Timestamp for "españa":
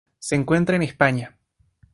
0.81-1.37